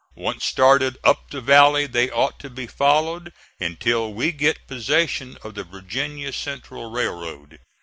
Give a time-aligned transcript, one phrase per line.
[0.15, 5.53] Once started up the valley they ought to be followed until we get possession of
[5.53, 7.59] the Virginia Central Railroad.